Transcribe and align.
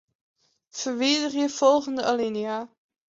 Ferwiderje 0.79 1.45
folgjende 1.57 2.03
alinea. 2.11 2.57